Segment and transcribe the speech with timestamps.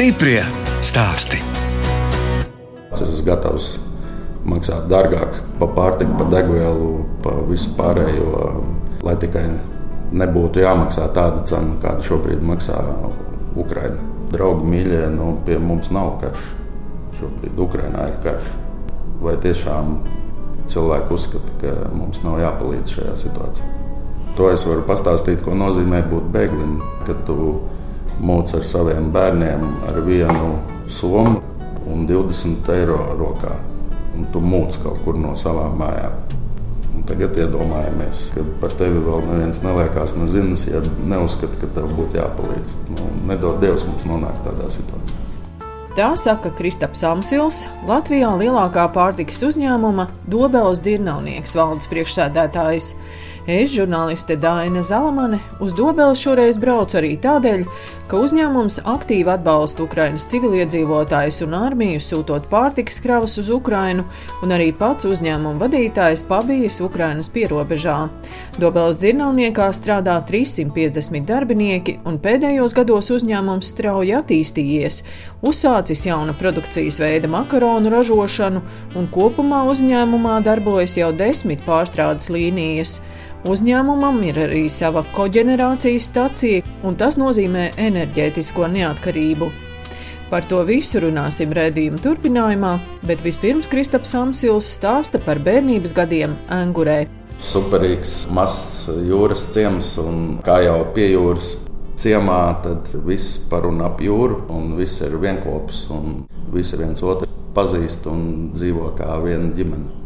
[0.00, 0.40] Stiprie
[0.80, 1.36] stāsti.
[2.88, 3.64] Es esmu gatavs
[4.48, 6.86] maksāt dārgāk par pārtiku, par degvielu,
[7.20, 8.30] par visu pārējo,
[9.04, 9.42] lai tikai
[10.16, 12.78] nebūtu jāmaksā tāda cena, kāda šobrīd maksā
[13.60, 14.06] Ukraiņa.
[14.32, 16.46] Draugi, mīļie, nu, pie mums nav karš.
[17.18, 18.48] Šobrīd Ukraiņā ir karš.
[19.20, 19.98] Vai tiešām
[20.72, 23.68] cilvēki uzskata, ka mums nav jāpalīdz šajā situācijā?
[24.40, 26.78] To es varu pastāstīt, ko nozīmē būt bēglim.
[27.04, 27.36] Kad tu
[28.20, 30.58] mūc ar saviem bērniem ar vienu
[30.90, 31.40] somu
[31.90, 33.54] un 20 eiro rokā,
[34.16, 36.18] un tu mūc kaut kur no savām mājām.
[36.90, 42.20] Un tagad iedomājamies, ka par tevi vēl neviens neliekās nezinas, ja neuzskata, ka tev būtu
[42.20, 42.76] jāpalīdz.
[42.92, 45.26] Nu, nedod Dievs mums nonākt tādā situācijā.
[45.96, 52.92] Tā saka Kristaps Amsils, Latvijā lielākā pārtikas uzņēmuma Dobelas dzirnavnieks valdes priekšsēdētājs.
[53.50, 57.64] Es, žurnāliste Dāna Zalamane, uz Dobeli šoreiz braucu arī tādēļ,
[58.10, 64.02] ka uzņēmums aktīvi atbalsta Ukraiņas civiliedzīvotājus un armiju, sūtot pārtikas kravas uz Ukrainu,
[64.42, 67.96] un arī pats uzņēmuma vadītājs pabijas Ukrainas pierobežā.
[68.58, 75.04] Dobelas dzirnavniekā strādā 350 darbinieki, un pēdējos gados uzņēmums strauji attīstījies,
[75.46, 78.66] uzsācis jauna produkcijas veida makaronu ražošanu,
[78.98, 82.98] un kopumā uzņēmumā darbojas jau desmit pārstrādes līnijas.
[83.48, 89.48] Uzņēmumam ir arī sava koģenerācijas stacija, un tas nozīmē enerģētisko neatkarību.
[90.28, 92.74] Par to visu runāsim redzējuma turpinājumā,
[93.08, 97.06] bet vispirms Kristaps Samsils stāsta par bērnības gadiem Angurē.
[97.40, 101.54] Superīgs, mazs jūras ciems, un kā jau pie jūras
[101.96, 107.30] ciemā, tad viss par un ap jūru, un viss ir vienopus, un visi viens otru
[107.56, 109.99] pazīst un dzīvo kā viena ģimene.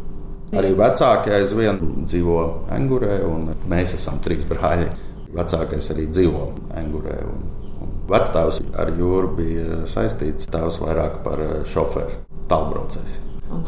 [0.53, 2.39] Arī vecākie aizvien dzīvo
[2.75, 4.89] Angurē, un mēs esam trīs brāļi.
[5.35, 6.43] Vecākais arī dzīvo
[6.77, 7.17] Angurē.
[7.25, 7.47] Un,
[7.81, 10.49] un Vectēvs ar jūru bija saistīts.
[10.53, 13.17] Tēvs vairāk par šoferu, tālbraucējs.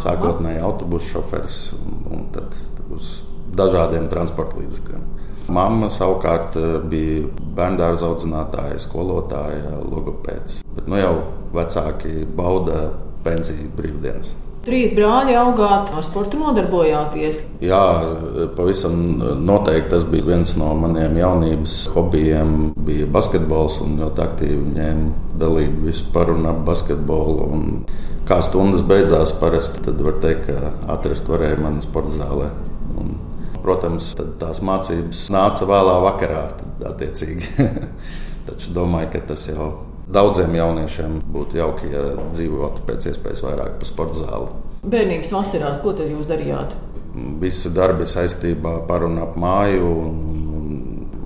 [0.02, 2.56] Sākotnēji autobusu šoferis un, un tad
[2.94, 3.22] uz
[3.58, 5.06] dažādiem transporta līdzekļiem.
[5.54, 6.58] Mama savukārt
[6.92, 10.59] bija bērnu audzinātāja, skolotāja, logopēds.
[10.76, 11.14] Bet nu jau
[11.56, 12.90] vecāki bauda
[13.24, 14.36] pensiju brīvdienas.
[14.67, 17.45] Trīs brāļi augāt, ar sportu nodarbojāties.
[17.63, 17.83] Jā,
[18.57, 18.97] pavisam
[19.47, 22.51] noteikti tas bija viens no maniem jaunības hobijiem.
[22.89, 27.47] Bija basketbols un ļoti aktīvi ņēma dalību vispār un ap basketbolu.
[27.47, 27.66] Un
[28.28, 32.51] kā stundas beidzās, parasti tad var teikt, ka atrast varēja mani sporta zālē.
[32.99, 33.16] Un,
[33.63, 36.47] protams, tās mācības nāca vēlā vakarā,
[36.91, 37.69] attiecīgi.
[38.51, 43.78] Taču domāju, ka tas jau ir Daudziem jauniešiem būtu jauki, ja dzīvotu pēc iespējas vairāk
[43.81, 44.51] pa sporta zāli.
[44.88, 46.75] Bērnības vasarās, ko tad jūs darījāt?
[47.41, 49.91] Visi darbi saistībā par un ap māju.
[50.07, 50.38] Un,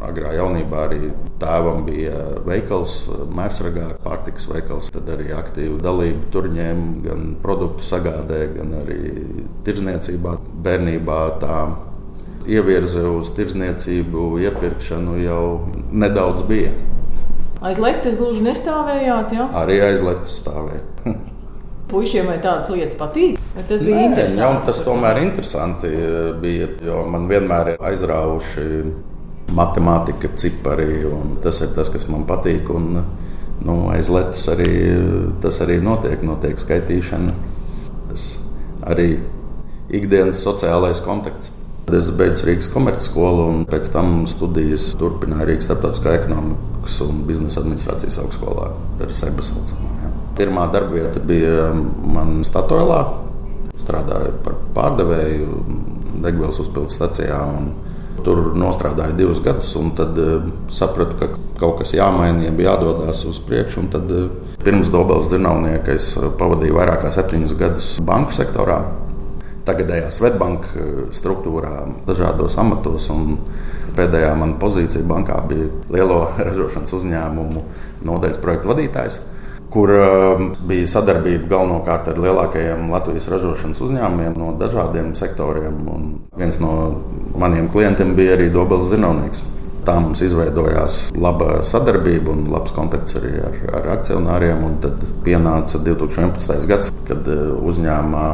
[0.05, 2.15] agrā jaunībā arī tēvam bija
[2.45, 2.95] veikals,
[3.37, 4.89] mērsragā, pārtikas veikals.
[4.93, 8.99] Tad arī aktīvi dalību tur ņēma gan produktu sagādē, gan arī
[9.67, 10.37] tirzniecībā.
[10.65, 11.59] Bērnībā tā
[12.49, 15.43] ievirze uz tirzniecību, iepirkšanu jau
[15.93, 16.73] nedaudz bija.
[17.61, 19.35] Aiz lektes gluži nestāvējāt.
[19.37, 19.45] Ja?
[19.61, 20.81] Arī aiz lektes stāvēja.
[21.91, 23.37] Puisiem vai tādas lietas patīk?
[23.67, 24.41] Tas bija Nē, interesanti.
[24.41, 25.91] Jā, tas tomēr interesanti
[26.41, 28.65] bija, jo man vienmēr ir aizrāvuši
[29.53, 31.03] matemātika, cipari.
[31.43, 32.71] Tas ir tas, kas man patīk.
[32.73, 33.03] Un,
[33.61, 34.71] nu, aiz letes arī
[35.43, 37.35] tas arī notiek, notiek skaitīšana.
[38.09, 38.27] Tas
[38.87, 39.11] arī
[39.93, 41.51] ikdienas sociālais kontakts.
[41.91, 46.21] Es beidzu Rīgas komercskolu un pēc tam studijas turpināju Rīgas starptautiskā
[46.81, 48.71] ekonomikas un biznesa administrācijas augstskolā
[49.01, 50.11] ar sebi saucamā.
[50.37, 53.19] Pirmā darbvieta bija man Statoilā.
[53.77, 55.63] Strādāju par pārdevēju
[56.21, 57.39] degvielas uzpildes stacijā.
[58.23, 63.25] Tur strādāju divus gadus, un tad uh, sapratu, ka kaut kas jāmaina, ja bija jādodas
[63.25, 63.87] uz priekšu.
[63.91, 64.29] Tad, uh,
[64.63, 68.83] pirms Dobelas zinātnieka es pavadīju vairāk kā septiņus gadus banku sektorā
[69.65, 71.73] tagadējā Svetbanka eh, struktūrā,
[72.07, 73.09] dažādos amatos.
[73.95, 77.63] Pēdējā mana pozīcija bankā bija lielo ražošanas uzņēmumu
[78.07, 79.19] nodaļas projektu vadītājs,
[79.71, 85.81] kur eh, bija sadarbība galvenokārt ar lielākajiem Latvijas ražošanas uzņēmumiem no dažādiem sektoriem.
[85.91, 86.05] Un
[86.37, 86.75] viens no
[87.39, 89.43] maniem klientiem bija arī Dobels Zinātnieks.
[89.81, 94.61] Tā mums izveidojās laba sadarbība un labs kontakts arī ar, ar akcionāriem.
[94.83, 96.67] Tad pienāca 2011.
[96.69, 98.25] gads, kad eh, uzņēmumā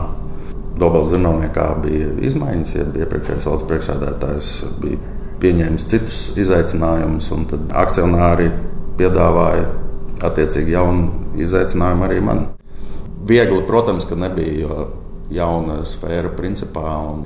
[0.78, 4.52] Dobels Zinātniekā bija izmaiņas, ja iepriekšējais valsts priekšsēdētājs
[4.82, 5.00] bija
[5.42, 8.50] pieņēmis citus izaicinājumus, un tad akcionāri
[8.98, 9.68] piedāvāja
[10.28, 12.46] attiecīgi jaunu izaicinājumu arī man.
[13.28, 14.88] Viegli, protams, ka nebija, jo
[15.34, 17.26] jauna sfēra principā un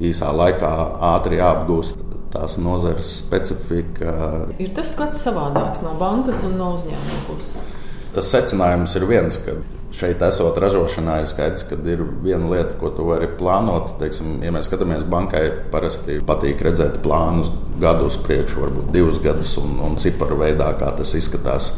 [0.00, 0.72] īsā laikā
[1.14, 2.02] ātri jāapgūst
[2.32, 4.12] tās nozares specifika.
[4.60, 7.56] Ir tas skats savādāks no bankas un no uzņēmuma puses.
[8.16, 9.58] Tas secinājums ir viens, ka
[9.96, 13.94] šeit esot ražošanā, ir skaidrs, ka ir viena lieta, ko tu vari plānot.
[14.00, 17.50] Teiksim, ja mēs skatāmies bankai, parasti patīk redzēt plānus
[17.80, 21.72] gadu uz priekšu, varbūt divus gadus, un, un ciparu veidā, kā tas izskatās.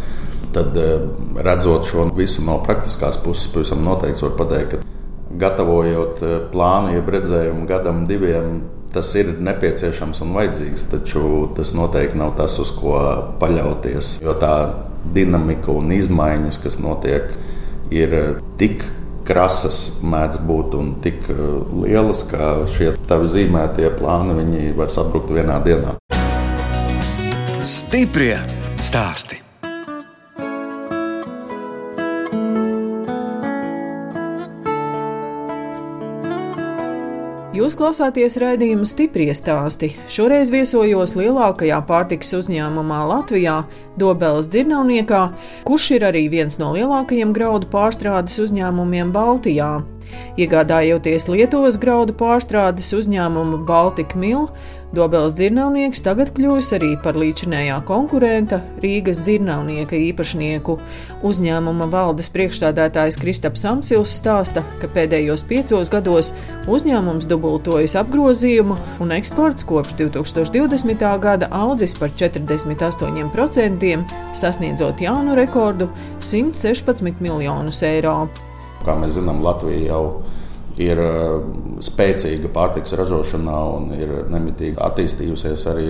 [0.54, 1.04] Tad, eh,
[1.44, 7.12] redzot šo visu no praktiskās puses, pavisam noteikti var pateikt, ka gatavojot eh, plānu, jeb
[7.14, 8.62] redzējumu gadam, diviem,
[8.94, 11.22] tas ir nepieciešams un vajadzīgs, taču
[11.56, 12.96] tas noteikti nav tas, uz ko
[13.40, 14.16] paļauties.
[14.24, 14.54] Jo tā
[15.14, 17.28] dinamika un izmaiņas, kas notiek,
[17.94, 18.14] ir
[18.60, 18.84] tik
[19.28, 25.60] krasas mēdz būt un tik uh, lielas, ka šie tavi zīmētie plāni var sabrukt vienā
[25.66, 25.98] dienā.
[27.64, 28.38] Stiprie
[28.80, 29.47] stāstī!
[37.58, 39.88] Jūs klausāties raidījuma stipri stāstī.
[40.12, 43.56] Šoreiz viesojos lielākajā pārtikas uzņēmumā Latvijā,
[43.98, 45.22] Dobelas dzirnavniekā,
[45.66, 49.72] kurš ir arī viens no lielākajiem graudu pārstrādes uzņēmumiem Baltijā.
[50.38, 54.46] Iegādājoties Lietuvas graudu pārstrādes uzņēmumu Baltika Mill,
[54.88, 60.78] Dobels dzirnavnieks tagad kļuvis arī par līdzinējā konkurenta Rīgas dzirnavnieka īpašnieku.
[61.28, 66.32] Uzņēmuma valdes priekšstādātājs Kristaps Samsils stāsta, ka pēdējos piecos gados
[66.72, 71.04] uzņēmums dubultojas apgrozījumu un eksports kopš 2020.
[71.20, 74.02] gada audzis par 48%,
[74.32, 75.92] sasniedzot jaunu rekordu-
[76.32, 78.28] 116 miljonus eiro.
[78.86, 80.47] Kā mēs zinām, Latvija jau ir
[81.02, 81.38] uh,
[81.84, 85.88] spēcīga pārtiks ražošanā un ir nemitīgi attīstījusies arī.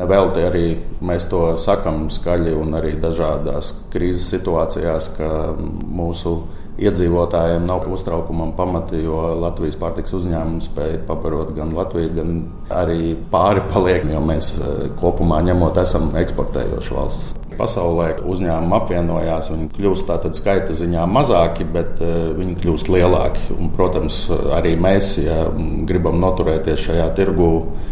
[0.00, 0.66] Nevelti arī
[1.04, 5.28] mēs to sakam skaļi un arī dažādās krīzes situācijās, ka
[5.58, 6.32] mūsu
[6.80, 12.32] iedzīvotājiem nav uztraukumam pamati, jo Latvijas pārtiks uzņēmums spēja pabarot gan Latviju, gan
[12.72, 19.50] arī pāri paliek, jo mēs uh, kopumā ņemot esam eksportējoša valsts pasaulē uzņēmumi apvienojās.
[19.52, 23.50] Viņi kļūst tātad skaita ziņā mazāki, bet uh, viņi kļūst lielāki.
[23.58, 24.22] Un, protams,
[24.56, 25.44] arī mēs, ja
[25.88, 27.50] gribam noturēties šajā tirgu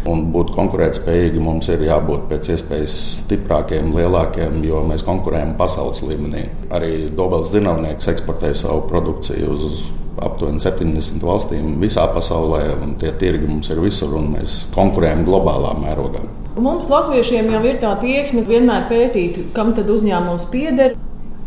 [0.09, 6.47] un būt konkurētspējīgi, mums ir jābūt pēc iespējas stiprākiem, lielākiem, jo mēs konkurējam pasaules līmenī.
[6.75, 9.81] Arī Dobels Zinovnieks eksportē savu produkciju uz
[10.19, 15.75] aptuveni 70 valstīm visā pasaulē, un tie tirgi mums ir visur, un mēs konkurējam globālā
[15.79, 16.25] mērogā.
[16.59, 20.97] Mums, Latviešiem, jau ir tā tieksme vienmēr pētīt, kam tad uzņēmums pieder.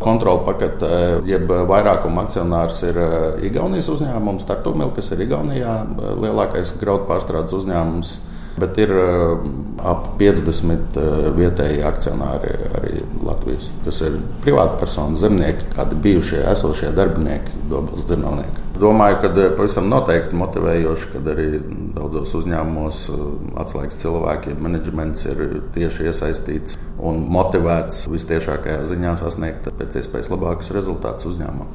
[0.03, 0.89] Kontrola pakete,
[1.29, 7.55] jeb vairākuma akcionārs ir eh, Igaunijas uzņēmums, Tartumil, kas ir Igaunijā eh, lielākais graudu pārstrādes
[7.61, 8.17] uzņēmums.
[8.53, 8.91] Bet ir
[9.81, 16.91] ap 50 uh, vietēji akcionāri arī Latvijas, kas ir privāti personu zemnieki, kādi bijušie, esošie
[16.93, 18.62] darbinieki, dobas dzirnavnieki.
[18.79, 21.47] Domāju, ka uh, pavisam noteikti motivējoši, kad arī
[21.93, 23.03] daudzos uzņēmumos
[23.61, 25.43] atslēgas cilvēki, menedžments ir
[25.75, 31.69] tieši iesaistīts un motivēts vistiešākajā ziņā sasniegt pēc iespējas labākus rezultātus uzņēmumā.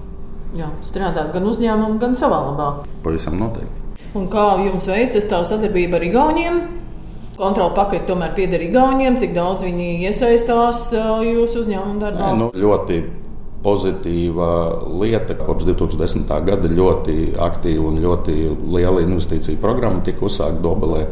[0.59, 2.69] Jā, strādāt gan uzņēmumam, gan savā labā.
[3.05, 3.85] Pavisam noteikti.
[4.17, 6.61] Un kā jums veicas tā sadarbība ar Igauniem?
[7.39, 12.33] Kontrola pakete tomēr pieder Igauniem, cik daudz viņi iesaistās jūsu uzņēmuma darbā?
[12.41, 13.03] Nu, ļoti
[13.65, 14.51] pozitīva
[15.01, 15.37] lieta.
[15.39, 16.33] Kopš 2010.
[16.47, 18.37] gada ļoti aktīva un ļoti
[18.75, 21.07] liela investīcija programma tika uzsākta Dobelē.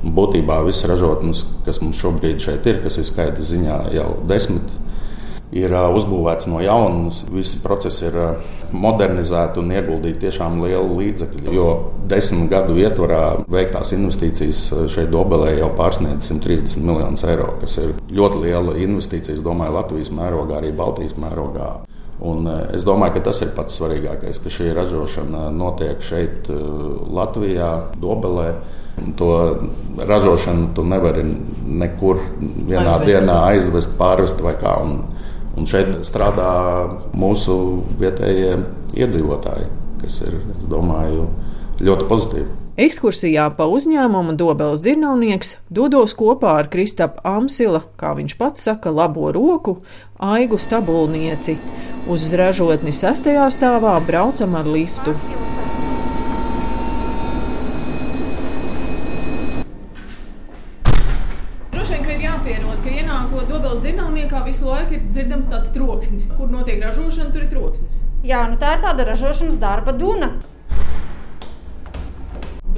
[0.00, 4.78] Būtībā visas ražotnes, kas mums šobrīd šeit ir, kas ir skaidra ziņā jau desmit
[5.52, 7.10] ir uzbūvēts no jauna.
[7.34, 8.18] Visi procesi ir
[8.70, 11.54] modernizēti un ieguldīti tiešām lielu līdzekļu.
[11.54, 11.68] Jo
[12.10, 18.44] desmit gadu ietvarā veiktās investīcijas šeit Dobelē jau pārsniedz 130 miljonus eiro, kas ir ļoti
[18.46, 21.72] liela investīcija, domāju, Latvijas mērogā, arī Baltijas mērogā.
[22.20, 26.50] Un es domāju, ka tas ir pats svarīgākais, ka šī ražošana notiek šeit,
[27.08, 28.50] Latvijā, Dobelē.
[29.16, 29.30] To
[29.96, 31.22] ražošanu tu nevari
[31.64, 33.06] nekur vienā aizvest.
[33.08, 34.74] dienā aizvest, pārvest vai kā.
[34.84, 34.98] Un
[35.58, 36.50] Un šeit strādā
[37.18, 37.54] mūsu
[38.00, 38.54] vietējie
[39.02, 39.66] iedzīvotāji,
[40.00, 41.26] kas ir, es domāju,
[41.80, 42.48] ļoti pozitīvi.
[42.80, 49.32] Ekskursijā pa uzņēmumu Dobels Zirnavnieks dodos kopā ar Kristapu Amsila, kā viņš pats saka, labo
[49.36, 49.80] roku,
[50.16, 51.58] Aigu Stabulnieci.
[52.08, 55.16] Uz ražotni sastajā stāvā braucam ar liftu.
[64.50, 66.30] visu laiku ir dzirdams tāds troksnis.
[66.36, 68.02] Kur notiek ražošana, tur ir troksnis.
[68.26, 70.34] Jā, nu tā ir tāda ražošanas darba duna.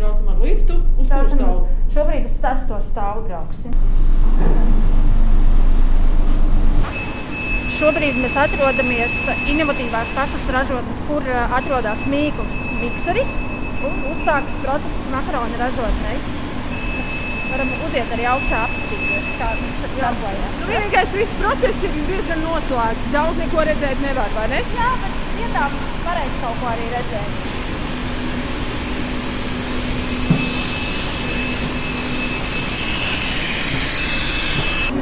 [0.02, 1.58] Braucam ar liftu uz kuru stāvu?
[1.94, 3.76] Šobrīd uz sesto stāvu brauksim.
[7.76, 9.20] Šobrīd mēs atrodamies
[9.52, 13.36] inovatīvās pastas ražotnes, kur uh, atrodas mīkls mikseris
[13.86, 16.18] un uzsākas process makaronu ražotnei.
[16.96, 17.14] Mēs
[17.54, 20.44] varam uziet arī augšā apskatīties, kā ir darbojas.
[20.58, 23.10] Nu, vienīgais viss process ir diezgan noslēgts.
[23.14, 24.62] Daudz neko redzēt nevar, vai ne?
[24.74, 27.61] Jā, bet vietām varēs kaut ko arī redzēt.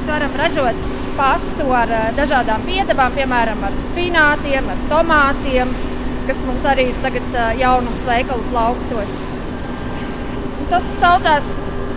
[0.01, 5.75] Mēs varam ražot pastu ar eh, dažādām piedevām, piemēram, ar spinātiem, ar tomātiem,
[6.25, 9.19] kas mums arī ir tagad eh, jaunums veikalu plauktos.
[10.73, 11.51] Tas saucās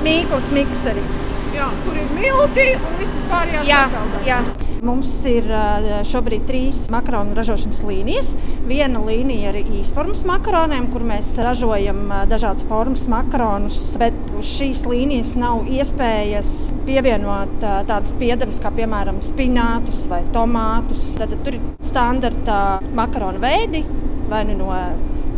[0.03, 1.15] Mīkls mikseris.
[1.55, 3.86] Jā, tur ir milti un visas pārējās Jā,
[4.27, 4.43] jā.
[4.83, 8.33] Mums ir eh, šobrīd trīs makaronu ražošanas līnijas.
[8.67, 14.83] Viena līnija ir īstformas makaroniem, kur mēs ražojam eh, dažādas formas makaronus, bet uz šīs
[14.89, 21.13] līnijas nav iespējas pievienot eh, tādas piedevas kā piemēram spinātus vai tomātus.
[21.15, 22.59] Tad tur ir standarta
[22.91, 23.85] makaronu veidi
[24.27, 24.75] vai nu no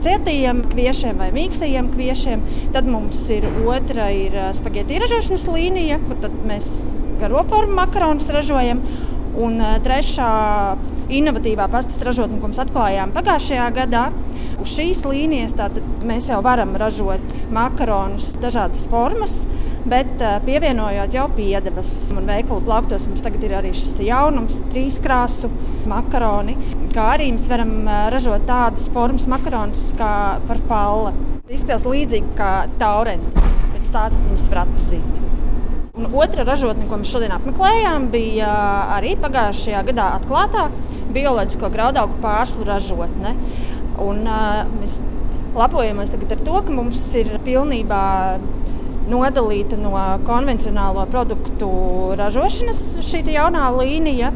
[0.01, 2.49] cietiem kviešiem vai mīkstajiem kviešiem.
[2.73, 6.79] Tad mums ir otra ir spagetti ražošanas līnija, kur mēs
[7.21, 8.81] garo formu makaronus ražojam.
[9.35, 10.29] Un eh, trešā
[11.11, 14.05] inovatīvā pastas ražotne, ko mēs atklājām pagājušajā gadā,
[14.63, 15.55] uz šīs līnijas
[16.07, 19.41] mēs jau varam ražot makaronus dažādas formas,
[19.83, 21.93] bet eh, pievienojot jau piedevas.
[22.15, 25.51] Un veikalu plauktos mums tagad ir arī šis jaunums, trīskrāsu
[25.89, 26.55] makaroni,
[26.95, 30.13] kā arī mēs varam eh, ražot tādas formas makaronus kā
[30.47, 31.11] farfalla.
[31.45, 35.34] Izskatās līdzīgi kā taurenti, pēc tā viņas var atpazīt.
[35.95, 38.49] Un otra ražotne, ko mēs šodien apmeklējām, bija
[38.97, 40.65] arī pagājušajā gadā atklātā
[41.15, 43.31] bioloģisko graudaugu pārslu ražotne.
[44.03, 44.97] Un, uh, mēs
[45.55, 48.01] lepojamies ar to, ka mums ir pilnībā
[49.07, 49.93] nodalīta no
[50.27, 51.71] konvencionālo produktu
[52.19, 54.33] ražošanas šī jaunā līnija.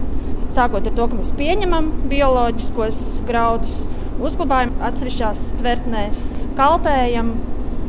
[0.55, 3.81] Sākot ar to, ka mēs pieņemam bioloģiskos graudus,
[4.23, 6.23] uzglabājam atsevišķās tvertnēs,
[6.55, 7.35] kaltējam,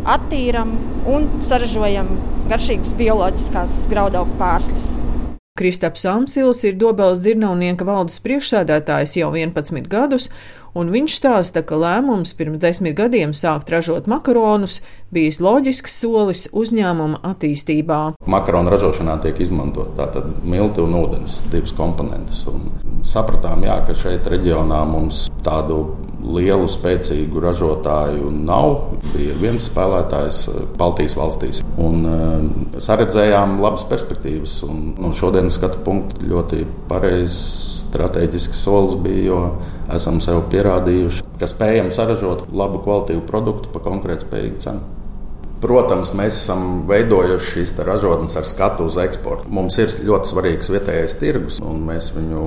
[0.08, 0.74] attīram
[1.10, 2.10] un saražojam
[2.50, 4.94] garšīgas bioloģiskās graudaugu pārslas.
[5.60, 10.30] Kristaps Amsils ir Dobelas dzirnavnieka valdes priekšsēdētājs jau 11 gadus,
[10.72, 14.78] un viņš stāsta, ka lēmums pirms desmit gadiem sākt ražot makaronus
[15.12, 18.00] bijis loģisks solis uzņēmuma attīstībā.
[18.24, 22.46] Makaronu ražošanā tiek izmantot tātad milti un ūdens, divas komponentes.
[22.48, 22.70] Un
[23.04, 25.82] sapratām, jā, ka šeit reģionā mums tādu
[26.20, 28.96] lielu, spēcīgu ražotāju nav.
[29.14, 31.62] Bija viens spēlētājs eh, Baltijas valstīs.
[31.80, 34.60] Un, uh, saredzējām labas perspektīvas.
[34.68, 37.40] Un, un šodienas skatu punkts ļoti pareizs
[37.90, 39.40] strateģisks solis bija, jo
[39.90, 44.84] esam sev pierādījuši, ka spējam saražot labu kvalitīvu produktu par konkurētspējīgu cenu.
[45.60, 49.50] Protams, mēs esam veidojuši šīs ražotnes ar skatu uz eksportu.
[49.52, 52.44] Mums ir ļoti svarīgs vietējais tirgus, un mēs viņu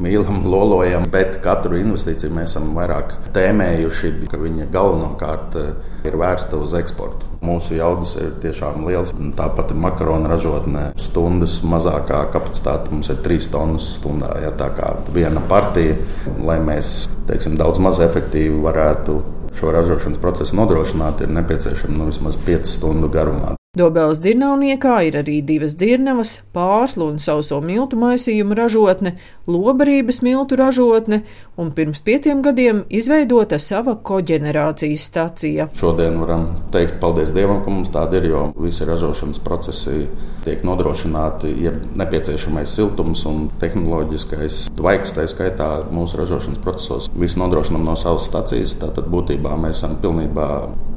[0.00, 5.70] mīlam, lolojam, bet katru investīciju mēs esam vairāk tēmējuši, ka viņa galvenokārt eh,
[6.08, 7.30] ir vērsta uz eksportu.
[7.44, 9.12] Mūsu jaudas ir tiešām liels.
[9.36, 10.84] Tāpat ir makaronu ražotne.
[10.96, 14.30] Stundas mazākā kapacitāte mums ir 3 tonnas stundā.
[14.40, 15.98] Ja, tā kā viena partija,
[16.40, 19.18] lai mēs teiksim, daudz maz efektīvi varētu
[19.54, 23.54] šo ražošanas procesu nodrošināt, ir nepieciešama nu, vismaz 5 stundu garumā.
[23.74, 31.22] Dobelas dzirnavniekā ir arī divas dzirnavas, pārslu un sauso miltu maisījumu ražotne, lobarības miltu ražotne
[31.56, 35.68] un pirms pieciem gadiem izveidota sava koģenerācijas stacija.
[35.78, 40.06] Šodien varam teikt paldies Dievam, ka mums tāda ir, jo visi ražošanas procesi
[40.44, 47.10] tiek nodrošināti, ja nepieciešamais siltums un tehnoloģiskais tvaiks, tā skaitā mūsu ražošanas procesos.
[47.14, 50.48] Visu nodrošinām no savas stacijas, tātad būtībā mēs esam pilnībā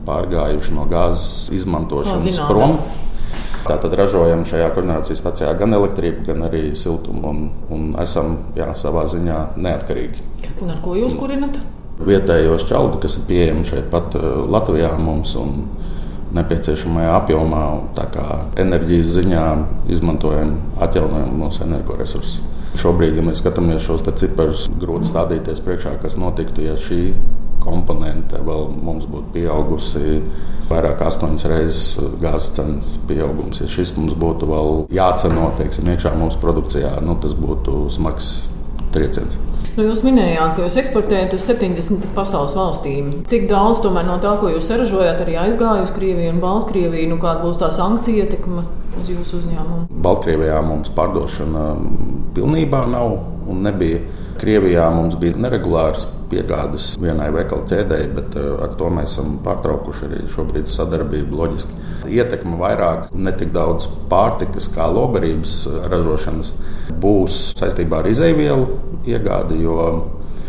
[0.08, 2.80] pārgājuši no gāzes izmantošanas prom.
[3.68, 7.42] Tātad ražojam šajā koordinācijas stācijā gan elektrību, gan arī siltumu, un,
[7.74, 10.24] un esam jā, savā ziņā neatkarīgi.
[10.63, 11.60] Un ar ko jūs kurinat?
[11.98, 15.66] Vietējos čaldi, kas ir pieejami šeit pat eh, Latvijā mums un
[16.38, 18.27] nepieciešamajā apjomā, un tā kā
[18.60, 19.46] enerģijas ziņā
[19.96, 22.42] izmantojam, atjaunojam mūsu energoresursus.
[22.77, 27.16] Šobrīd, ja mēs skatāmies šos ciparus, grūti stādīties priekšā, kas notiktu, ja šī
[27.67, 30.21] komponente vēl mums būtu pieaugusi
[30.71, 31.83] vairāk kā astoņas reizes
[32.21, 33.62] gāzes cenas pieaugums.
[33.62, 38.38] Ja šis mums būtu vēl jāceno teiksim, iekšā mūsu produkcijā, nu, tas būtu smags
[38.95, 39.38] trieciens.
[39.77, 43.12] Nu, jūs minējāt, ka jūs eksportējat uz 70 pasaules valstīm.
[43.29, 47.12] Cik daudz tomēr no tā, ko jūs saražojat, arī aizgāja uz Krieviju un Baltkrieviju?
[47.12, 48.63] Nu, kāda būs tā sankcija ietekme
[48.97, 49.83] uz jūsu uzņēmumu?
[50.01, 51.67] Baltkrievijā mums pārdošana
[52.33, 54.04] pilnībā nav un nebija.
[54.38, 60.08] Krievijā mums bija neregulārs piegādes vienai veikalu ķēdēji, bet eh, ar to mēs esam pārtraukuši
[60.10, 61.39] arī šobrīd sadarbību.
[61.42, 61.84] Loģiski.
[62.08, 65.58] Ietekme vairāk ne tik daudz pārtikas kā lobarības
[65.92, 66.54] ražošanas
[67.01, 68.70] būs saistībā ar izēvielu
[69.10, 69.89] iegādi, jo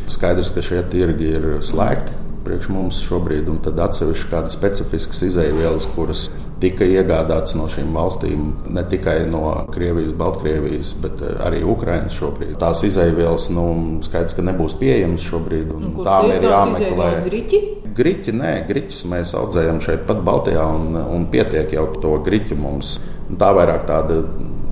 [0.09, 5.89] skaidrs, ka šie tirgi ir slēgti priekš mums šobrīd, un tad atsevišķi kādas specifiskas izēvielas,
[5.93, 6.29] kuras
[6.63, 12.55] tika iegādātas no šīm valstīm, ne tikai no Krievijas, Baltkrievijas, bet arī Ukraiņas šobrīd.
[12.61, 13.67] Tās izaivielas, nu,
[14.07, 17.11] skaidrs, ka nebūs pieejamas šobrīd, un Nu, tām ir jāmeklē.
[17.29, 17.63] Griķi?
[17.99, 22.99] Griķi, nē, griķus mēs audzējam šeit pat Baltijā, un, un pietiek jau to griķu mums.
[23.39, 24.21] Tā vairāk tāda,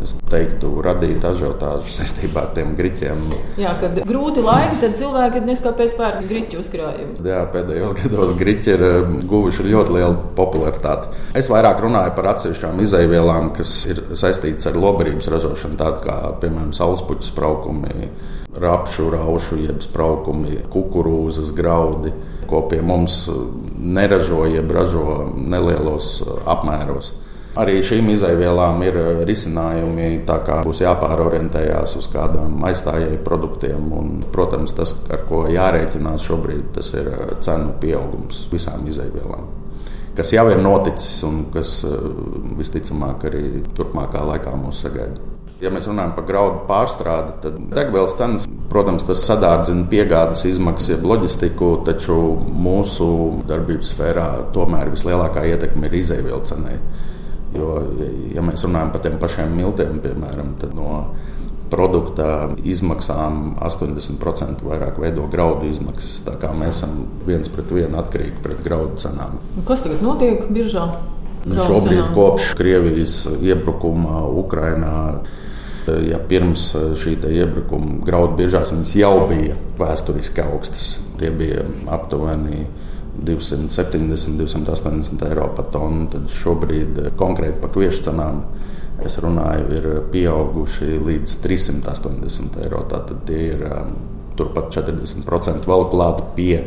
[0.07, 3.25] es teiktu, radīta ažiotāža saistībā ar tiem griķiem.
[3.61, 7.25] Jā, kad grūti laiki, tad cilvēki ir neskapēc pērk griķu uzkrājumus.
[7.27, 11.13] Jā, pēdējos gados griķi ir um, guvuši ļoti lielu popularitāti.
[11.39, 16.73] Es vairāk runāju par atsevišķām izaivielām, kas ir saistītas ar lobarības ražošanu, tādas kā, piemēram,
[16.77, 18.11] saulespuķu spraukumi,
[18.57, 22.15] rapšu, raušu, jeb spraukumi, kukurūzas graudi,
[22.47, 23.25] ko pie mums
[23.77, 27.15] neražo, jeb ražo nelielos uh, apmēros.
[27.57, 33.87] Arī šīm izaivielām ir uh, risinājumi, tā kā būs jāpārorientējās uz kādām aizstājēju produktiem.
[33.97, 39.49] Un, protams, tas, ar ko jārēķinās šobrīd, tas ir uh, cenu pieaugums visām izaivielām.
[40.17, 41.83] Kas jau ir noticis un kas
[42.57, 43.43] visticamāk arī
[43.77, 45.21] turpmākā laikā mūs sagaida.
[45.61, 51.05] Ja mēs runājam par graudu pārstrādi, tad degvielas cenas, protams, tas sadārdzina piegādes izmaksas, jeb
[51.09, 52.17] loģistiku, taču
[52.53, 53.09] mūsu
[53.49, 56.77] darbības sfērā tomēr vislielākā ietekme ir izēvielu cenai.
[57.57, 57.81] Jo,
[58.35, 61.01] ja mēs runājam par tiem pašiem miltiem, piemēram, tad no
[61.71, 66.21] produkta izmaksām 80% vairāk veido graudu izmaksas.
[66.27, 69.41] Tā kā mēs esam viens pret vienu atkarīgi pret graudu cenām.
[69.67, 70.87] Kas tagad notiek biržā?
[71.47, 74.95] Nu, Šobrīd, kopš Krievijas iebrukuma Ukrajinā,
[75.87, 80.97] ja pirms šī iebrukuma graudu viņas jau bija vēsturiski augstas.
[81.21, 81.63] Tie bija
[81.95, 82.67] aptuveni
[83.25, 86.07] 270, 280 eiro par tonu.
[86.13, 88.43] Tad šobrīd konkrēti par kviešu cenām
[89.05, 92.83] es runāju, ir pieauguši līdz 380 eiro.
[92.91, 93.95] Tātad tie ir um,
[94.37, 96.61] turpat 40% vēl klāta pie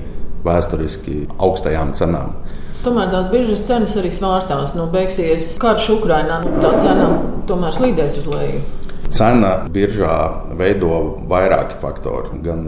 [0.45, 2.35] vēsturiski augstajām cenām.
[2.79, 4.71] Tomēr tās biržas cenas arī svārstās.
[4.77, 7.09] Nu, beigsies karš Ukrainā, nu, tā cena
[7.49, 8.62] tomēr slīdēs uz leju.
[9.09, 10.15] Cena biržā
[10.57, 10.91] veido
[11.29, 12.39] vairāki faktori.
[12.45, 12.67] Gan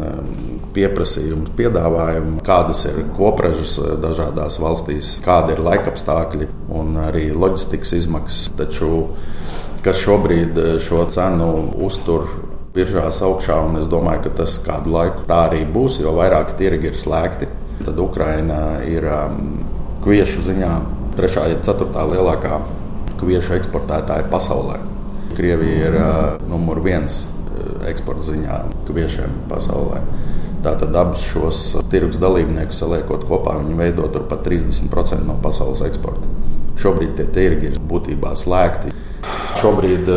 [0.74, 8.50] pieprasījums, piedāvājums, kādas ir kopražas dažādās valstīs, kāda ir laikapstākļi un arī loģistikas izmaksas.
[8.58, 9.04] Taču
[9.86, 11.52] kas šobrīd šo cenu
[11.86, 12.28] uztur
[12.76, 16.92] biržās augšā, un es domāju, ka tas kādu laiku tā arī būs, jo vairāk tirgi
[16.92, 17.50] ir slēgti.
[17.82, 19.42] Tad Ukraina ir um,
[20.06, 20.72] kviešu ziņā
[21.18, 22.62] trešā, ja ceturtā lielākā
[23.20, 24.80] kviešu eksportētāja pasaulē.
[25.38, 26.18] Krievija ir uh,
[26.50, 27.24] numur viens
[27.88, 30.02] eksporta ziņā kviešiem pasaulē.
[30.62, 36.30] Tātad abus šos tirgus dalībniekus saliekot kopā, viņi veido pat 30% no pasaules eksporta.
[36.82, 38.94] Šobrīd tie tirgi ir būtībā slēgti.
[39.58, 40.08] Šobrīd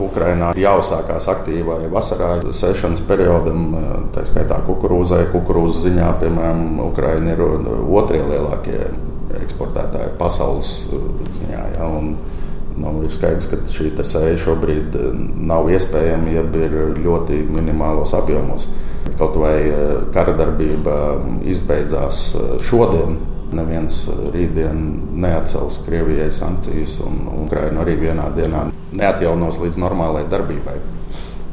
[0.00, 3.74] Ukrainā jāuzsākās aktīvai vasarā sēšanas periodam,
[4.14, 5.26] tā skaitā kukurūzai.
[5.32, 8.78] Kukurūzas ziņā, piemēram, Ukraina ir otrie lielākie
[9.42, 10.76] eksportētāji pasaules
[11.40, 11.64] ziņā.
[11.76, 11.90] Ja,
[12.74, 14.96] Nu, ir skaidrs, ka šī sēja šobrīd
[15.46, 18.66] nav iespējama, ja ir ļoti minimālos apjomos.
[19.18, 19.70] Kaut vai
[20.14, 20.96] kara darbība
[21.46, 22.32] izbeidzās
[22.66, 23.20] šodien,
[23.54, 24.00] neviens
[24.34, 24.80] rītdien
[25.22, 30.76] neatcels Krievijai sankcijas, un Ukraina arī vienā dienā neatjaunos līdz normālajai darbībai.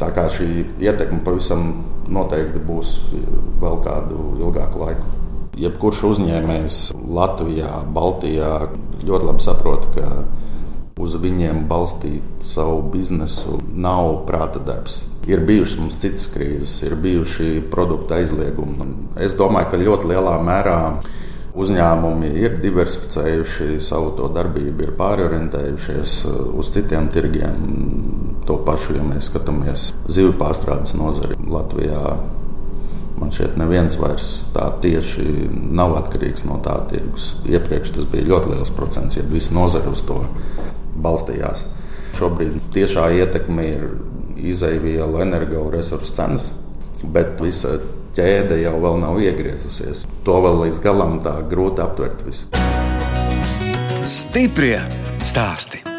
[0.02, 0.50] Tā kā šī
[0.82, 1.68] ietekme pavisam
[2.10, 2.96] noteikti būs
[3.62, 5.18] vēl kādu ilgāku laiku.
[5.62, 6.78] Jebkurš uzņēmējs
[7.14, 8.54] Latvijā, Baltijā
[9.06, 10.24] ļoti labi saprot, ka
[11.00, 15.02] uz viņiem balstīt savu biznesu nav prāta darbs.
[15.30, 18.88] Ir bijušas mums citas krīzes, ir bijuši produktu aizliegumi.
[19.22, 20.80] Es domāju, ka ļoti lielā mērā
[21.62, 26.18] uzņēmumi ir diversificējuši savu darbību, ir pārorientējušies
[26.58, 27.58] uz citiem tirgiem.
[28.50, 32.16] To pašu, ja mēs skatāmies zivju pārstrādes nozari Latvijā.
[33.22, 35.28] Man šķiet, neviens vairs tā tieši
[35.78, 37.36] nav atkarīgs no tā tirgus.
[37.46, 40.24] Iepriekš tas bija ļoti liels procents, ja visi nozari uz to
[41.04, 41.66] balstījās.
[42.18, 43.86] Šobrīd tiešā ietekme ir
[44.42, 46.50] izaivielu, energoresursu cenas,
[47.04, 47.78] bet visa
[48.16, 50.06] ķēde jau nav iegriezusies.
[50.28, 52.50] To vēl līdz galam tā grūti aptvert visu.
[54.02, 54.78] Stiprie
[55.24, 55.91] stāsti!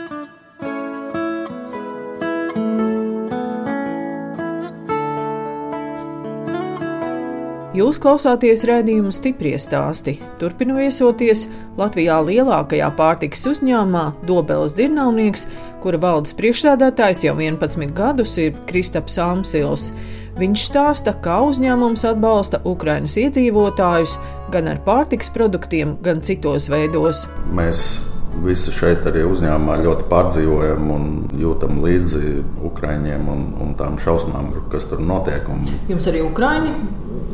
[7.72, 10.18] Jūs klausāties redzējuma stipri stāstī.
[10.36, 11.46] Turpinu viesoties
[11.80, 15.46] Latvijā lielākajā pārtikas uzņēmumā Dobeles dzirnavnieks,
[15.80, 19.88] kura valdes priekšsēdētājs jau 11 gadus ir Kristaps Amsils.
[20.36, 24.20] Viņš stāsta, kā uzņēmums atbalsta Ukraiņas iedzīvotājus
[24.52, 27.24] gan ar pārtikas produktiem, gan citos veidos.
[27.56, 28.11] Mēs
[28.42, 31.06] visi šeit arī uzņēmumā ļoti pārdzīvojam un
[31.38, 35.48] jūtam līdzi Ukraiņiem un, un tām šausmām, kas tur notiek.
[35.52, 36.74] Un, Jums arī Ukraiņi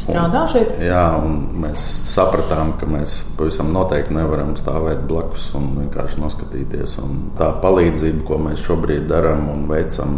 [0.02, 0.74] strādā šeit?
[0.82, 6.98] Jā, un mēs sapratām, ka mēs pavisam noteikti nevaram stāvēt blakus un vienkārši noskatīties.
[7.02, 10.14] Un tā palīdzība, ko mēs šobrīd darām un veicam,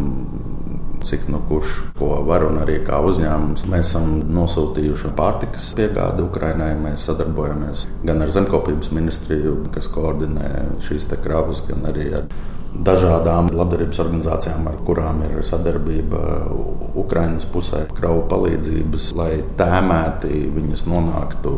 [1.06, 3.66] cik nu kurš ko var un arī kā uzņēmums.
[3.70, 6.72] Mēs esam nosūtījuši pārtikas piegādi Ukrainai.
[6.80, 10.50] Mēs sadarbojamies gan ar Zemkopības ministriju, kas koordinē
[10.84, 12.30] šīs kravas, gan arī ar
[12.70, 16.20] dažādām labdarības organizācijām, ar kurām ir sadarbība
[17.00, 21.54] Ukraiņas pusē, kravu palīdzības, lai tēmēti viņas nonāktu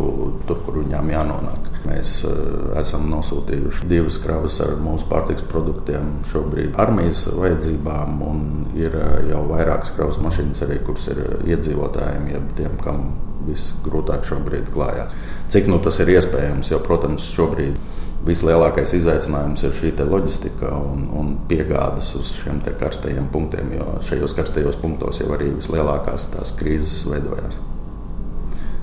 [0.49, 1.72] tur, kur viņām jānonāk.
[1.83, 8.45] Mēs uh, esam nosūtījuši divas kravas ar mūsu pārtiks produktiem šobrīd armijas vajadzībām, un
[8.79, 13.11] ir uh, jau vairākas kravas mašīnas arī, kuras ir iedzīvotājiem, jeb tiem, kam
[13.49, 15.17] visgrūtāk šobrīd klājās.
[15.51, 17.81] Cik nu tas ir iespējams, jo, protams, šobrīd
[18.27, 24.79] vislielākais izaicinājums ir šī loģistika un, un piegādes uz šiem karstajiem punktiem, jo šajos karstajos
[24.83, 27.59] punktos jau arī vislielākās tās krīzes veidojās.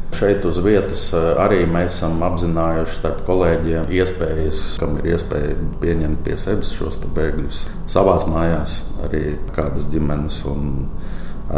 [0.10, 6.24] Šeit uz vietas eh, arī mēs esam apzinājuši starp kolēģiem iespējas, kam ir iespēja pieņemt
[6.26, 10.42] pie sevis šos bēgļus savās mājās, arī kādas ģimenes.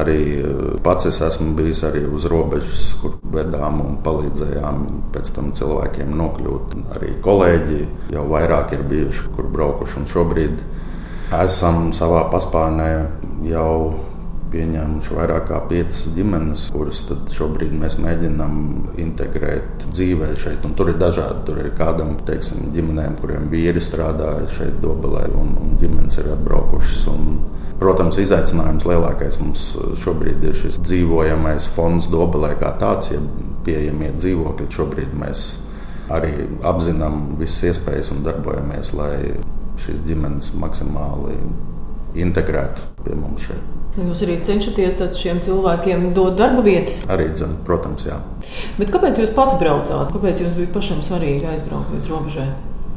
[0.02, 4.86] Arī eh, pats es esmu bijis arī uz robežas, kur vedām un palīdzējām
[5.16, 6.78] pēc tam cilvēkiem nokļūt.
[6.98, 7.82] Arī kolēģi
[8.18, 10.00] jau vairāk ir bijuši, kur braukuši.
[10.04, 10.64] Un šobrīd
[11.40, 12.92] esam savā paspārnē
[13.48, 13.76] jau
[14.52, 18.56] pieņēmuši vairāk kā piecas ģimenes, kuras šobrīd mēs mēģinām
[19.02, 20.66] integrēt dzīvē šeit.
[20.68, 21.40] Un tur ir dažādi.
[21.48, 27.08] Tur ir kādam, teiksim, ģimenēm, kuriem vīri strādāja šeit, Dobelē, un, un ģimenes ir atbraukušas.
[27.14, 27.42] Un,
[27.82, 29.66] protams, izaicinājums lielākais mums
[30.04, 33.22] šobrīd ir šis dzīvojamais fonds Dobelē kā tāds, ja
[33.66, 34.70] pieejamie dzīvokļi.
[34.76, 35.50] Šobrīd mēs
[36.12, 36.34] arī
[36.68, 39.16] apzinām visas iespējas un darbojamies, lai
[39.82, 41.38] šīs ģimenes maksimāli
[42.22, 43.81] integrētu pie mums šeit.
[44.00, 47.02] Jūs arī cenšaties šiem cilvēkiem dot darba vietas?
[47.12, 48.22] Arī, dzen, protams, jā.
[48.78, 50.14] Bet kāpēc jūs pats braucāt?
[50.14, 52.48] Kāpēc jums bija pašam svarīgi aizbraukt līdz robežai?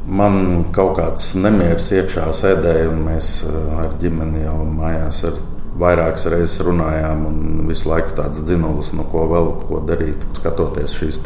[0.04, 5.40] Man kaut kāds nemieris iekšā sēdēja, un mēs eh, ar ģimeni jau mājās ar
[5.80, 10.26] vairākas reizes runājām, un visu laiku tāds dzinulis, no ko vēl ko darīt.
[10.38, 11.18] Skatoties šīs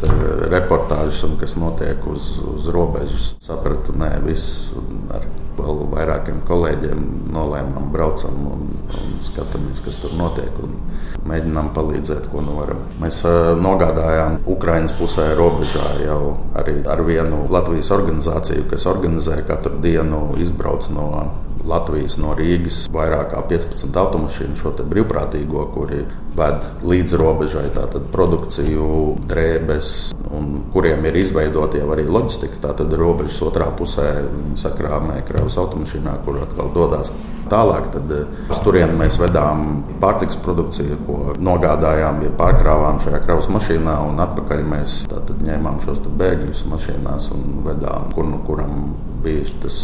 [0.49, 4.71] reportāžas, un kas notiek uz, uz robežas, sapratu, ka viss
[5.13, 5.27] ar
[5.59, 7.05] vēl vairākiem kolēģiem
[7.35, 10.51] nolēmām, braucam un, un skatāmies, kas tur notiek.
[11.29, 12.81] Mēģinām palīdzēt, ko nu varam.
[13.01, 13.23] Mēs
[13.59, 20.89] nogādājām Ukraiņas pusē robežā jau arī ar vienu Latvijas organizāciju, kas organizē katru dienu izbrauc
[20.93, 21.09] no
[21.69, 26.05] Latvijas no Rīgas vairāk kā 15 automašīnu šo brīvprātīgo, kuri
[26.39, 27.65] ved līdz robežai
[28.13, 28.85] produkciju,
[29.29, 32.61] drēbes, un kuriem ir izveidota jau arī loģistika.
[32.69, 34.07] Tātad robežas otrā pusē
[34.57, 37.13] sakrāmē kravas automašīnā, kur atkal dodas
[37.51, 37.89] tālāk.
[37.93, 43.95] Tad eh, uz turieni mēs vedām pārtiks produkciju, ko nogādājām, ja pārkrāvām šajā kravas mašīnā,
[44.09, 44.99] un atpakaļ mēs
[45.39, 49.81] ņēmām šos bēgļus mašīnās un vedām, kur nu kuram bija tas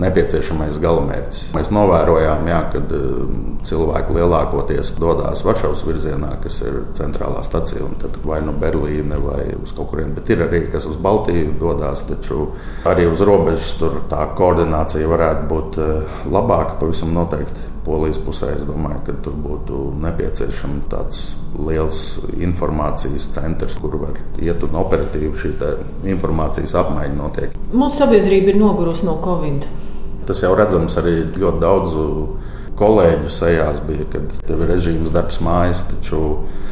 [0.00, 1.42] nepieciešamais galamērķis.
[1.54, 8.18] Mēs novērojām, ka um, cilvēki lielākoties dodas Varšavas virzienā, kas ir centrālā stacija, un tad
[8.26, 12.06] vai nu Berlīne vai uz kaut kurien, bet ir arī kas uz Baltiju dodas.
[12.08, 12.48] Taču
[12.90, 17.70] arī uz robežas tur tā koordinācija varētu būt uh, labāka, pavisam noteikti.
[17.84, 21.24] Polijas pusē es domāju, ka tur būtu nepieciešams tāds
[21.60, 21.98] liels
[22.40, 25.52] informācijas centrs, kur var iet un operatīvi šī
[26.14, 27.56] informācijas apmaiņa notiek.
[27.76, 29.68] Mūsu sabiedrība ir nogurusi no Covid.
[30.28, 32.04] Tas jau redzams arī ļoti daudzu
[32.78, 36.20] kolēģu sejās bija, kad tev ir režīms darbs mājas, taču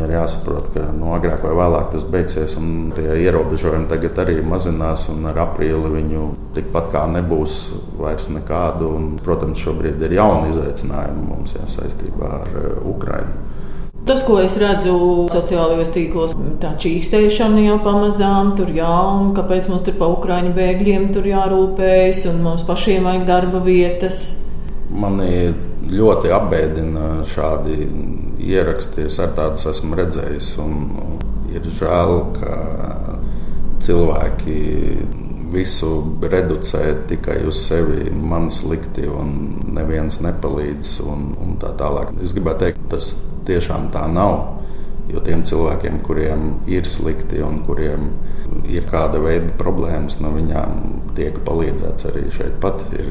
[0.02, 4.40] ir jāsaprot, ka no nu, agrāk vai vēlāk tas beigsies, un tie ierobežojumi tagad arī
[4.46, 7.58] mazinās, un ar aprīli viņu tikpat kā nebūs
[8.00, 8.90] vairs nekādu.
[8.98, 13.61] Un, protams, šobrīd ir jauni izaicinājumi mums jā, saistībā ar uh, Ukrajinu.
[14.02, 14.94] Tas, ko es redzu
[15.30, 21.04] sociālajos tīklos, tā čīkstēšana jau pamazām tur jā, un kāpēc mums tur pa Ukraiņu bēgļiem
[21.14, 24.24] tur jārūpējas, un mums pašiem vajag darba vietas.
[24.90, 25.52] Mani
[25.86, 27.78] ļoti apbēdina šādi
[28.42, 29.06] ieraksti.
[29.06, 30.76] Es ar tādus esmu redzējis, un,
[31.54, 32.58] ir žēl, ka
[33.86, 34.58] cilvēki
[35.52, 35.92] visu
[36.26, 39.36] reducē tikai uz sevi, man slikti, un
[39.76, 40.96] neviens nepalīdz.
[41.06, 42.10] Un, un tā tālāk.
[42.24, 43.14] Es gribētu teikt, tas
[43.48, 44.58] tiešām tā nav.
[45.10, 48.06] Jo tiem cilvēkiem, kuriem ir slikti un kuriem
[48.70, 50.84] ir kāda veida problēmas, no viņām
[51.16, 52.60] tiek palīdzēts arī šeit.
[52.62, 53.10] Pat ir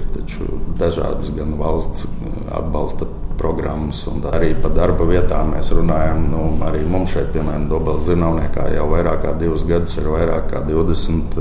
[0.79, 2.07] dažādas gan valsts
[2.55, 3.09] atbalsta
[3.41, 6.25] programmas, un arī par darba vietām mēs runājam.
[6.31, 10.63] Nu, arī mums šeit, piemēram, Dobels Zinātnē, jau vairāk kā divus gadus ir vairāk kā
[10.67, 11.39] 20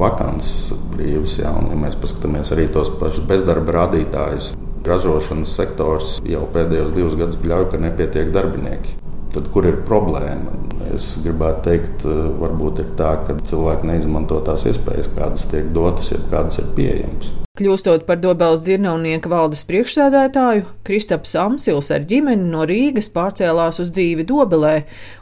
[0.00, 1.36] vakances brīvas.
[1.42, 4.54] Jā, un, ja mēs paskatāmies arī tos pašus bezdarba rādītājus,
[4.86, 8.96] ražošanas sektors jau pēdējos divus gadus bļauj, ka nepietiek darbinieki.
[9.30, 10.56] Tad, kur ir problēma?
[10.90, 12.06] Es gribētu teikt,
[12.40, 17.30] varbūt ir tā, ka cilvēki neizmanto tās iespējas, kādas tiek dotas, jeb kādas ir pieejamas.
[17.60, 24.24] Kļūstot par Dobelas dzirnavnieka valdes priekšsēdētāju, Kristaps Amsils ar ģimeni no Rīgas pārcēlās uz dzīvi
[24.26, 24.76] Dobelē,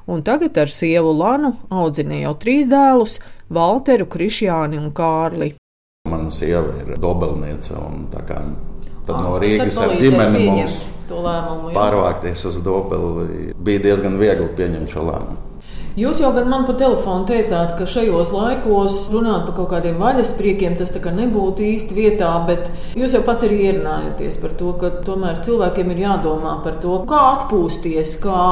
[0.06, 3.18] un tagad ar sievu Lanu audzina jau trīs dēlus-
[3.58, 5.54] Valteru, Krišjāni un Kārli.
[6.08, 8.38] Mana sieva ir dobelniece, un tā kā
[9.08, 15.06] Tad no Rīgas ar ģimeni mums lēmumu, pārvākties uz Dobeli bija diezgan viegli pieņemt šo
[15.08, 15.44] lēmumu.
[15.98, 20.76] Jūs jau gan man pa telefonu teicāt, ka šajos laikos runāt par kaut kādiem vaļaspriekiem
[20.78, 25.90] tas nebūtu īsti vietā, bet jūs jau pats arī ierunājaties par to, ka tomēr cilvēkiem
[25.96, 28.42] ir jādomā par to, kā atpūsties, kā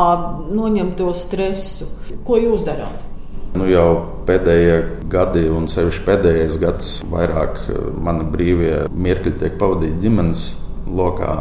[0.56, 1.86] noņemt to stresu.
[2.26, 3.04] Ko jūs darāt?
[3.54, 3.88] Nu, jau
[4.26, 4.76] pēdējie
[5.12, 10.46] gadi, un sevišķi pēdējais gads, vairāk eh, mana brīvie mirkļi tiek pavadīti ģimenes
[10.86, 11.32] lokā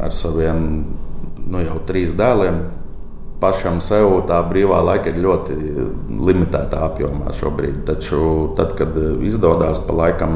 [0.00, 0.66] ar saviem
[1.50, 2.62] nu, jau trīs dēliem.
[3.40, 5.54] Pašam sev tā brīvā laika ir ļoti
[6.12, 7.82] limitētā apjomā šobrīd.
[7.88, 8.20] Taču,
[8.58, 10.34] tad, kad izdodas pa laikam,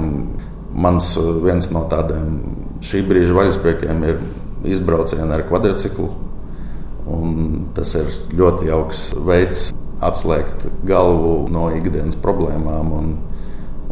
[0.72, 1.12] mans
[1.44, 2.38] viens no tādiem
[2.84, 4.22] šī brīža vaļaspriekiem ir
[4.72, 6.08] izbraucieni ar kvadrciklu.
[7.76, 8.08] Tas ir
[8.40, 9.66] ļoti jauks veids,
[10.02, 13.14] atslēgt galvu no ikdienas problēmām un,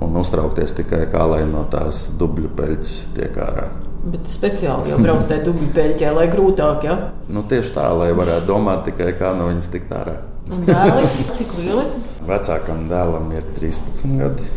[0.03, 3.69] un uztraukties tikai kā lai no tās dubļu peļķes tiek ārā.
[4.03, 6.97] Bet speciāli jau brauc tajā dubļu peļķē, lai grūtāk, ja?
[7.31, 10.17] Nu, tieši tā, lai varētu domāt tikai kā no viņas tikt ārā.
[10.51, 11.07] Un dēli,
[11.39, 11.85] cik lieli?
[12.27, 14.49] Vecākam dēlam ir 13 gadi,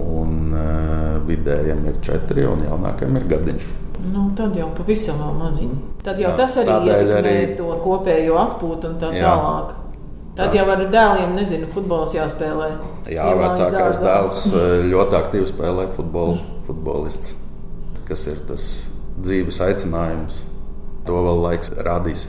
[0.00, 3.68] un uh, vidējam ir 4, un jaunākajam ir gadiņš.
[4.08, 5.76] Nu, tad jau pavisam maziņi.
[6.04, 7.34] Tad jau jā, tas arī ir arī...
[7.58, 9.28] to kopējo atpūtu un tā jā.
[9.28, 9.74] tālāk.
[10.38, 12.70] Tad jau ar dēliem, nezinu, futbols jāspēlē.
[13.10, 16.38] Jā, vecākais dēls eh, ļoti aktīvi spēlē futbolu.
[16.68, 17.34] Futbolists,
[18.06, 18.66] kas ir tas
[19.20, 20.44] dzīves aicinājums,
[21.08, 22.28] to vēl laiks rādīs.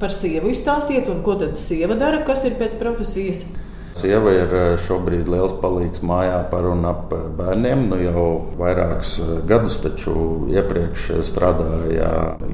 [0.00, 3.44] Par sievu izstāstiet, un ko tad sieva dara, kas ir pēc profesijas?
[3.94, 7.84] Sieva ir eh, šobrīd liels palīgs mājā par un ap eh, bērniem.
[7.92, 8.24] Nu jau
[8.58, 10.14] vairākus eh, gadus, taču
[10.50, 12.08] iepriekš strādāja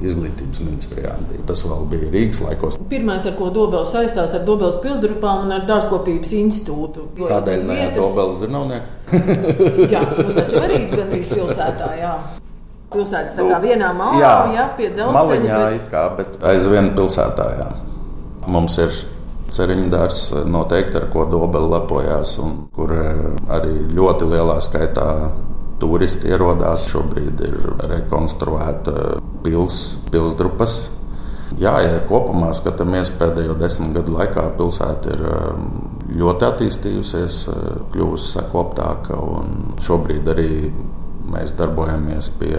[0.04, 1.14] izglītības ministrijā.
[1.48, 2.76] Tas vēl bija Rīgas laikos.
[2.90, 7.06] Pirmais, ar ko Dobels saistās ar Dobels pilsgrupām un ar dārzkopības institūtu.
[7.22, 9.22] Kādēļ ne ar Dobels zinātnieku?
[9.94, 11.88] jā, nu, tas ir arī gandrīz pilsētā.
[12.02, 12.14] Jā
[12.90, 15.14] pilsētas nu, vienā malā, jā, jā pie dzelzceļa.
[15.14, 15.76] Maliņā bet...
[15.78, 17.68] it kā, bet aizvien pilsētā, jā.
[18.50, 18.96] Mums ir
[19.50, 25.08] Ceriņu dārzs noteikti ar ko Dobela lepojās, un kur eh, arī ļoti lielā skaitā
[25.82, 26.86] turisti ierodās.
[26.92, 27.58] Šobrīd ir
[27.90, 28.94] rekonstruēta
[29.44, 30.78] pilsēta, pilsdrupas.
[31.58, 35.66] Jā, ja kopumā skatāmies pēdējo desmit gadu laikā, pilsēta ir eh,
[36.20, 39.18] ļoti attīstījusies, eh, kļuvusi sekoptāka.
[39.82, 40.50] Šobrīd arī
[41.30, 42.56] mēs darbojamies pie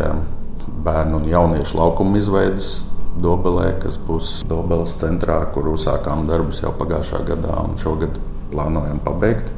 [0.86, 2.82] bērnu un jauniešu laukuma izveidas
[3.19, 8.19] Dobelē, kas būs Dobeles centrā, kur uzsākām darbus jau pagājušā gadā un šogad
[8.54, 9.52] plānojam pabeigt.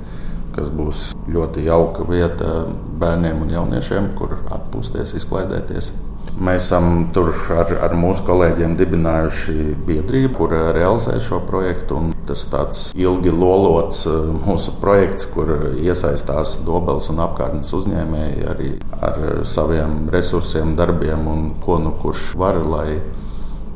[0.54, 2.63] Tas būs ļoti jauka vieta
[3.02, 5.94] bērniem un jauniešiem, kur atpūsties, izklaidēties.
[6.34, 12.00] Mēs esam tur ar, ar mūsu kolēģiem dibinājuši biedrību, kur realizē šo projektu.
[12.26, 19.44] Tas tāds ilgi lolots eh, mūsu projekts, kur iesaistās Dobels un apkārtnes uzņēmēji arī ar
[19.46, 23.02] saviem resursiem, darbiem un ko nu kurš var, lai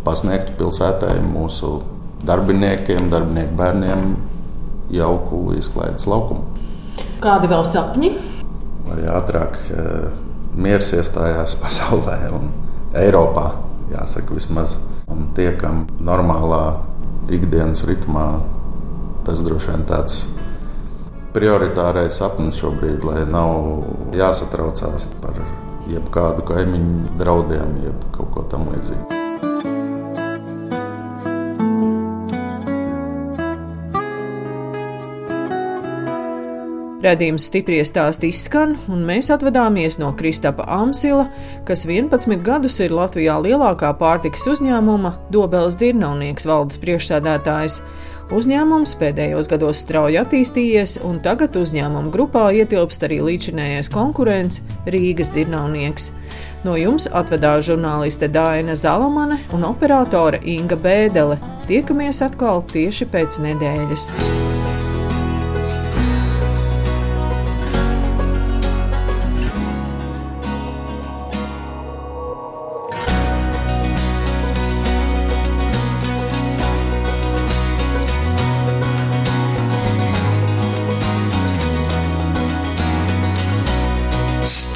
[0.08, 1.82] pasniegtu pilsētai mūsu
[2.28, 4.08] darbiniekiem, darbinieku bērniem
[4.96, 6.46] jauku izklaides laukumu.
[7.22, 8.12] Kādi vēl sapņi?
[8.88, 10.16] Lai ātrāk uh,
[10.58, 12.52] miers iestājās pasaulē un
[12.98, 13.52] Eiropā,
[13.92, 14.78] jāsaka, vismaz.
[15.12, 16.80] Un tie, kam normālā
[17.32, 18.28] ikdienas ritmā,
[19.28, 20.22] tas droši vien tāds
[21.36, 25.38] prioritārais sapnis šobrīd, lai nav jāsatraucās par
[25.92, 29.17] jebkādu kaimiņu draudiem, jeb kaut ko tamlīdzīgu.
[37.08, 41.30] Radījums stipri stāsti izskan, un mēs atvadāmies no Kristapa Amsila,
[41.64, 47.80] kas 11 gadus ir Latvijā lielākā pārtikas uzņēmuma Dobeles dzirnavnieks valdes priekšsēdētājs.
[48.36, 54.60] Uzņēmums pēdējos gados strauji attīstījies, un tagad uzņēmuma grupā ietilpst arī līdzinējais konkurents
[54.92, 56.10] Rīgas dzirnavnieks.
[56.68, 61.40] No jums atvedās žurnāliste Dāna Zalamane un operātore Inga Bēdele.
[61.72, 64.12] Tiekamies atkal tieši pēc nedēļas.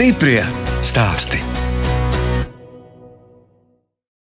[0.01, 0.41] Stiprie
[0.81, 1.50] stāsti.